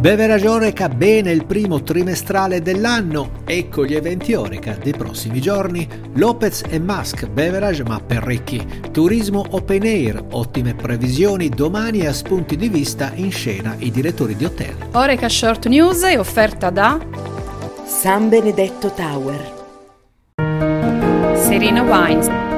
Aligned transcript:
Beverage 0.00 0.48
Oreca 0.48 0.88
bene 0.88 1.30
il 1.30 1.44
primo 1.44 1.82
trimestrale 1.82 2.62
dell'anno, 2.62 3.42
ecco 3.44 3.84
gli 3.84 3.94
eventi 3.94 4.32
Oreca 4.32 4.78
dei 4.82 4.94
prossimi 4.94 5.42
giorni, 5.42 5.86
Lopez 6.14 6.62
e 6.70 6.78
Musk 6.78 7.26
Beverage 7.26 7.82
ma 7.84 8.00
per 8.00 8.22
ricchi, 8.22 8.66
turismo 8.90 9.44
open 9.50 9.82
air, 9.82 10.24
ottime 10.30 10.74
previsioni, 10.74 11.50
domani 11.50 12.06
a 12.06 12.14
spunti 12.14 12.56
di 12.56 12.70
vista 12.70 13.12
in 13.16 13.30
scena 13.30 13.76
i 13.80 13.90
direttori 13.90 14.34
di 14.36 14.46
hotel. 14.46 14.74
Oreca 14.92 15.28
Short 15.28 15.66
News 15.66 16.00
è 16.04 16.18
offerta 16.18 16.70
da 16.70 16.98
San 17.84 18.30
Benedetto 18.30 18.90
Tower. 18.92 19.58
Serena 21.34 21.82
Wines. 21.82 22.49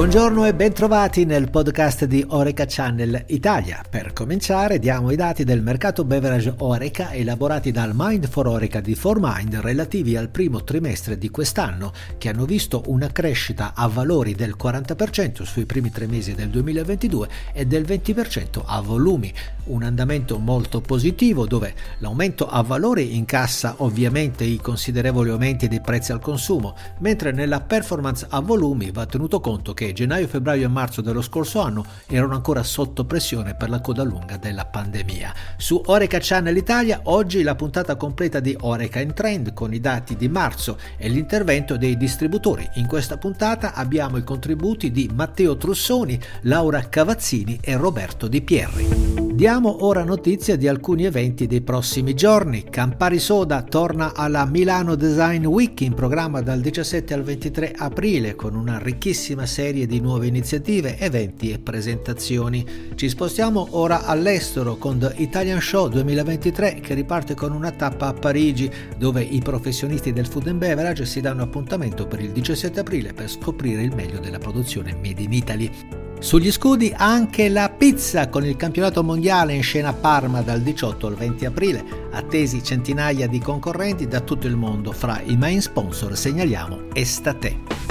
Buongiorno 0.00 0.46
e 0.46 0.54
bentrovati 0.54 1.26
nel 1.26 1.50
podcast 1.50 2.06
di 2.06 2.24
Oreca 2.26 2.64
Channel 2.66 3.24
Italia. 3.26 3.84
Per 3.86 4.14
cominciare 4.14 4.78
diamo 4.78 5.10
i 5.10 5.14
dati 5.14 5.44
del 5.44 5.60
mercato 5.60 6.06
beverage 6.06 6.54
Oreca 6.56 7.12
elaborati 7.12 7.70
dal 7.70 7.90
Mind 7.92 8.26
for 8.26 8.46
Oreca 8.46 8.80
di 8.80 8.94
Formind 8.94 9.56
relativi 9.56 10.16
al 10.16 10.30
primo 10.30 10.64
trimestre 10.64 11.18
di 11.18 11.28
quest'anno 11.28 11.92
che 12.16 12.30
hanno 12.30 12.46
visto 12.46 12.82
una 12.86 13.08
crescita 13.08 13.74
a 13.74 13.88
valori 13.88 14.34
del 14.34 14.56
40% 14.58 15.42
sui 15.42 15.66
primi 15.66 15.90
tre 15.90 16.06
mesi 16.06 16.34
del 16.34 16.48
2022 16.48 17.28
e 17.52 17.66
del 17.66 17.84
20% 17.84 18.62
a 18.64 18.80
volumi. 18.80 19.30
Un 19.64 19.82
andamento 19.82 20.38
molto 20.38 20.80
positivo 20.80 21.46
dove 21.46 21.74
l'aumento 21.98 22.48
a 22.48 22.62
valori 22.62 23.16
incassa 23.16 23.74
ovviamente 23.78 24.44
i 24.44 24.56
considerevoli 24.56 25.28
aumenti 25.28 25.68
dei 25.68 25.82
prezzi 25.82 26.10
al 26.10 26.20
consumo, 26.20 26.74
mentre 27.00 27.32
nella 27.32 27.60
performance 27.60 28.26
a 28.30 28.40
volumi 28.40 28.90
va 28.90 29.04
tenuto 29.04 29.40
conto 29.40 29.74
che 29.74 29.88
gennaio, 29.92 30.28
febbraio 30.28 30.66
e 30.66 30.68
marzo 30.68 31.00
dello 31.00 31.22
scorso 31.22 31.60
anno 31.60 31.84
erano 32.06 32.34
ancora 32.34 32.62
sotto 32.62 33.04
pressione 33.04 33.54
per 33.54 33.68
la 33.68 33.80
coda 33.80 34.02
lunga 34.02 34.36
della 34.36 34.64
pandemia. 34.64 35.34
Su 35.56 35.80
Oreca 35.86 36.18
Channel 36.20 36.56
Italia 36.56 37.00
oggi 37.04 37.42
la 37.42 37.54
puntata 37.54 37.96
completa 37.96 38.40
di 38.40 38.56
Oreca 38.60 39.00
in 39.00 39.14
Trend 39.14 39.52
con 39.52 39.72
i 39.74 39.80
dati 39.80 40.16
di 40.16 40.28
marzo 40.28 40.78
e 40.96 41.08
l'intervento 41.08 41.76
dei 41.76 41.96
distributori. 41.96 42.68
In 42.74 42.86
questa 42.86 43.16
puntata 43.16 43.74
abbiamo 43.74 44.16
i 44.16 44.24
contributi 44.24 44.90
di 44.90 45.10
Matteo 45.12 45.56
Trussoni, 45.56 46.20
Laura 46.42 46.88
Cavazzini 46.88 47.58
e 47.60 47.76
Roberto 47.76 48.28
Di 48.28 48.42
Pierri. 48.42 49.09
Diamo 49.40 49.86
ora 49.86 50.04
notizia 50.04 50.54
di 50.54 50.68
alcuni 50.68 51.06
eventi 51.06 51.46
dei 51.46 51.62
prossimi 51.62 52.12
giorni. 52.12 52.64
Campari 52.68 53.18
Soda 53.18 53.62
torna 53.62 54.14
alla 54.14 54.44
Milano 54.44 54.96
Design 54.96 55.46
Week 55.46 55.80
in 55.80 55.94
programma 55.94 56.42
dal 56.42 56.60
17 56.60 57.14
al 57.14 57.22
23 57.22 57.72
aprile 57.74 58.34
con 58.34 58.54
una 58.54 58.78
ricchissima 58.78 59.46
serie 59.46 59.86
di 59.86 59.98
nuove 59.98 60.26
iniziative, 60.26 60.98
eventi 60.98 61.52
e 61.52 61.58
presentazioni. 61.58 62.66
Ci 62.94 63.08
spostiamo 63.08 63.68
ora 63.70 64.04
all'estero 64.04 64.76
con 64.76 64.98
The 64.98 65.14
Italian 65.16 65.62
Show 65.62 65.88
2023 65.88 66.80
che 66.80 66.92
riparte 66.92 67.32
con 67.32 67.52
una 67.52 67.70
tappa 67.70 68.08
a 68.08 68.12
Parigi 68.12 68.70
dove 68.98 69.22
i 69.22 69.40
professionisti 69.40 70.12
del 70.12 70.26
food 70.26 70.48
and 70.48 70.58
beverage 70.58 71.06
si 71.06 71.22
danno 71.22 71.44
appuntamento 71.44 72.06
per 72.06 72.20
il 72.20 72.32
17 72.32 72.80
aprile 72.80 73.14
per 73.14 73.30
scoprire 73.30 73.80
il 73.80 73.94
meglio 73.94 74.18
della 74.18 74.38
produzione 74.38 74.94
made 75.02 75.22
in 75.22 75.32
Italy. 75.32 75.99
Sugli 76.20 76.52
scudi 76.52 76.92
anche 76.94 77.48
la 77.48 77.70
pizza 77.70 78.28
con 78.28 78.44
il 78.44 78.54
campionato 78.54 79.02
mondiale 79.02 79.54
in 79.54 79.62
scena 79.62 79.88
a 79.88 79.94
Parma 79.94 80.42
dal 80.42 80.60
18 80.60 81.06
al 81.06 81.14
20 81.14 81.46
aprile, 81.46 81.84
attesi 82.10 82.62
centinaia 82.62 83.26
di 83.26 83.40
concorrenti 83.40 84.06
da 84.06 84.20
tutto 84.20 84.46
il 84.46 84.54
mondo, 84.54 84.92
fra 84.92 85.22
i 85.24 85.38
main 85.38 85.62
sponsor 85.62 86.14
segnaliamo 86.14 86.88
Estate. 86.92 87.89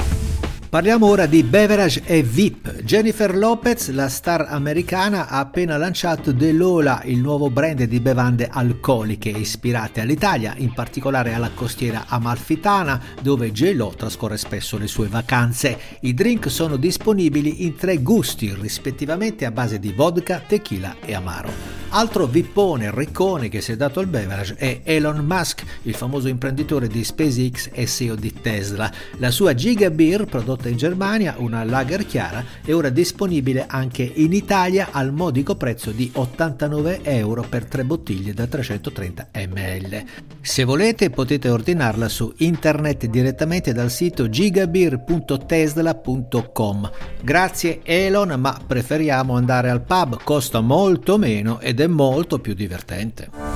Parliamo 0.70 1.08
ora 1.08 1.25
di 1.25 1.42
beverage 1.42 2.03
e 2.06 2.22
VIP. 2.22 2.84
Jennifer 2.84 3.36
Lopez, 3.36 3.89
la 3.89 4.08
star 4.08 4.45
americana, 4.50 5.28
ha 5.28 5.39
appena 5.39 5.78
lanciato 5.78 6.31
The 6.31 6.52
Lola, 6.52 7.02
il 7.06 7.17
nuovo 7.17 7.50
brand 7.50 7.81
di 7.81 8.00
bevande 8.00 8.48
alcoliche 8.48 9.30
ispirate 9.30 10.02
all'Italia, 10.02 10.54
in 10.58 10.71
particolare 10.71 11.33
alla 11.33 11.49
costiera 11.55 12.04
amalfitana, 12.05 13.02
dove 13.20 13.52
J-Lo 13.52 13.95
trascorre 13.98 14.38
spesso 14.38 14.77
le 14.77 14.86
sue 14.86 15.08
vacanze. 15.08 15.76
I 16.02 16.14
drink 16.14 16.52
sono 16.52 16.76
disponibili 16.76 17.65
in 17.65 17.76
tre 17.76 17.98
gusti, 18.04 18.54
rispettivamente 18.54 19.45
a 19.45 19.52
base 19.52 19.80
di 19.80 19.92
vodka, 19.92 20.39
tequila 20.45 20.98
e 21.04 21.15
amaro. 21.15 21.79
Altro 21.92 22.27
vippone, 22.27 22.92
riccone 22.94 23.50
che 23.50 23.61
si 23.61 23.72
è 23.72 23.76
dato 23.76 24.00
al 24.00 24.05
beverage 24.05 24.54
è 24.58 24.82
Elon 24.83 25.26
Musk, 25.26 25.64
il 25.83 25.95
famoso 25.95 26.27
imprenditore 26.27 26.88
di 26.88 27.04
SpaceX 27.04 27.72
e 27.73 27.88
CEO 27.88 28.14
di 28.14 28.32
Tesla. 28.32 28.92
La 29.17 29.32
sua 29.32 29.55
Giga 29.55 29.89
Beer, 29.89 30.26
prodotta 30.26 30.70
in 30.70 30.77
Germania, 30.77 31.33
una 31.39 31.64
lager 31.64 32.05
chiara, 32.05 32.45
è 32.64 32.76
ora 32.76 32.89
disponibile 32.89 33.66
anche 33.67 34.04
in 34.04 34.33
Italia 34.33 34.89
al 34.92 35.11
modico 35.11 35.55
prezzo 35.55 35.89
di 35.89 36.11
89 36.14 37.00
euro 37.02 37.44
per 37.50 37.66
tre 37.66 37.83
bottiglie 37.83 38.36
da 38.36 38.45
330 38.45 39.30
ml. 39.48 40.04
Se 40.42 40.64
volete 40.64 41.10
potete 41.10 41.50
ordinarla 41.50 42.08
su 42.08 42.32
internet 42.38 43.08
direttamente 43.08 43.73
dal 43.73 43.89
sito 43.89 44.30
gigabeer.tesla.com. 44.30 46.92
Grazie 47.21 47.80
Elon, 47.83 48.39
ma 48.39 48.58
preferiamo 48.66 49.36
andare 49.36 49.70
al 49.71 49.82
pub, 49.82 50.23
costa 50.23 50.61
molto 50.61 51.17
meno 51.17 51.60
ed 51.60 51.79
è 51.82 51.88
molto 51.88 52.40
più 52.40 52.54
divertente. 52.54 53.48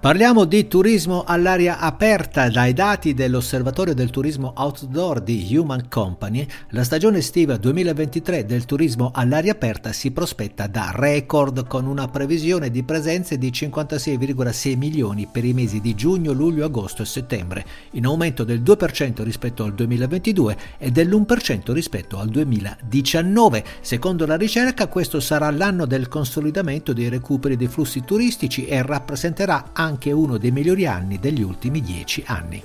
Parliamo 0.00 0.46
di 0.46 0.66
turismo 0.66 1.24
all'aria 1.26 1.78
aperta. 1.78 2.48
Dai 2.48 2.72
dati 2.72 3.12
dell'Osservatorio 3.12 3.92
del 3.92 4.08
Turismo 4.08 4.54
Outdoor 4.56 5.20
di 5.20 5.54
Human 5.54 5.88
Company, 5.90 6.46
la 6.70 6.84
stagione 6.84 7.18
estiva 7.18 7.58
2023 7.58 8.46
del 8.46 8.64
turismo 8.64 9.10
all'aria 9.12 9.52
aperta 9.52 9.92
si 9.92 10.10
prospetta 10.10 10.68
da 10.68 10.90
record 10.94 11.66
con 11.66 11.84
una 11.84 12.08
previsione 12.08 12.70
di 12.70 12.82
presenze 12.82 13.36
di 13.36 13.50
56,6 13.50 14.78
milioni 14.78 15.28
per 15.30 15.44
i 15.44 15.52
mesi 15.52 15.82
di 15.82 15.94
giugno, 15.94 16.32
luglio, 16.32 16.64
agosto 16.64 17.02
e 17.02 17.04
settembre, 17.04 17.66
in 17.90 18.06
aumento 18.06 18.42
del 18.42 18.62
2% 18.62 19.22
rispetto 19.22 19.64
al 19.64 19.74
2022 19.74 20.56
e 20.78 20.90
dell'1% 20.90 21.72
rispetto 21.72 22.18
al 22.18 22.30
2019. 22.30 23.64
Secondo 23.82 24.24
la 24.24 24.38
ricerca 24.38 24.86
questo 24.86 25.20
sarà 25.20 25.50
l'anno 25.50 25.84
del 25.84 26.08
consolidamento 26.08 26.94
dei 26.94 27.10
recuperi 27.10 27.56
dei 27.56 27.68
flussi 27.68 28.02
turistici 28.02 28.64
e 28.64 28.80
rappresenterà 28.80 29.72
anche 29.74 29.88
anche 29.90 30.12
uno 30.12 30.38
dei 30.38 30.52
migliori 30.52 30.86
anni 30.86 31.18
degli 31.18 31.42
ultimi 31.42 31.80
dieci 31.80 32.22
anni. 32.24 32.62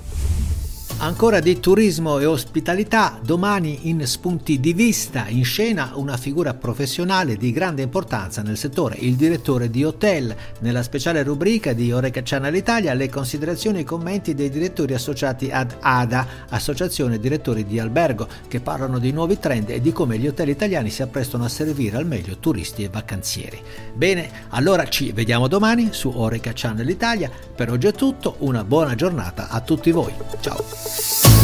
Ancora 0.98 1.40
di 1.40 1.60
turismo 1.60 2.18
e 2.20 2.24
ospitalità, 2.24 3.20
domani 3.22 3.90
in 3.90 4.06
spunti 4.06 4.58
di 4.58 4.72
vista 4.72 5.26
in 5.28 5.44
scena 5.44 5.90
una 5.94 6.16
figura 6.16 6.54
professionale 6.54 7.36
di 7.36 7.52
grande 7.52 7.82
importanza 7.82 8.40
nel 8.40 8.56
settore, 8.56 8.96
il 9.00 9.14
direttore 9.14 9.68
di 9.68 9.84
hotel. 9.84 10.34
Nella 10.60 10.82
speciale 10.82 11.22
rubrica 11.22 11.74
di 11.74 11.92
Oreca 11.92 12.22
Channel 12.24 12.54
Italia 12.54 12.94
le 12.94 13.10
considerazioni 13.10 13.78
e 13.78 13.80
i 13.82 13.84
commenti 13.84 14.34
dei 14.34 14.48
direttori 14.48 14.94
associati 14.94 15.50
ad 15.50 15.76
ADA, 15.78 16.26
Associazione 16.48 17.20
Direttori 17.20 17.66
di 17.66 17.78
Albergo, 17.78 18.26
che 18.48 18.60
parlano 18.60 18.98
di 18.98 19.12
nuovi 19.12 19.38
trend 19.38 19.68
e 19.68 19.82
di 19.82 19.92
come 19.92 20.18
gli 20.18 20.26
hotel 20.26 20.48
italiani 20.48 20.88
si 20.88 21.02
apprestano 21.02 21.44
a 21.44 21.48
servire 21.48 21.98
al 21.98 22.06
meglio 22.06 22.38
turisti 22.38 22.84
e 22.84 22.88
vacanzieri. 22.88 23.60
Bene, 23.94 24.30
allora 24.48 24.88
ci 24.88 25.12
vediamo 25.12 25.46
domani 25.46 25.90
su 25.92 26.10
Oreca 26.14 26.52
Channel 26.54 26.88
Italia. 26.88 27.30
Per 27.54 27.70
oggi 27.70 27.86
è 27.86 27.92
tutto, 27.92 28.36
una 28.38 28.64
buona 28.64 28.94
giornata 28.94 29.50
a 29.50 29.60
tutti 29.60 29.90
voi. 29.90 30.14
Ciao! 30.40 30.85
Bye. 30.86 31.35